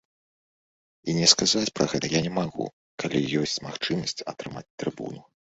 [1.11, 2.65] І не сказаць пра гэта я не магу,
[3.05, 5.21] калі ёсць магчымасць атрымаць трыбуну.